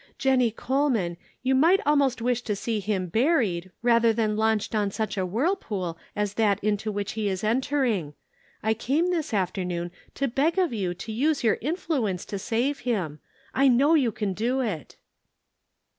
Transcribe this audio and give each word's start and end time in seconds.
Jennie 0.17 0.49
Coleman, 0.49 1.15
you 1.43 1.53
might 1.53 1.79
almost 1.85 2.23
wish 2.23 2.41
to 2.45 2.55
see 2.55 2.79
him 2.79 3.05
buried, 3.05 3.69
rather 3.83 4.11
than 4.11 4.35
launched 4.35 4.73
on 4.73 4.89
such 4.89 5.15
a 5.15 5.27
whirlpool 5.27 5.95
as 6.15 6.33
that 6.33 6.57
into 6.63 6.91
which 6.91 7.11
he 7.11 7.29
is 7.29 7.43
entering. 7.43 8.15
I 8.63 8.73
came 8.73 9.11
this 9.11 9.31
afternoon 9.31 9.91
to 10.15 10.27
beg 10.27 10.57
of 10.57 10.73
you 10.73 10.95
to 10.95 11.11
use 11.11 11.43
your 11.43 11.59
influence 11.61 12.25
to 12.25 12.39
save 12.39 12.79
him. 12.79 13.19
I 13.53 13.67
know 13.67 13.93
you 13.93 14.11
can 14.11 14.33
do 14.33 14.59
it." 14.59 14.97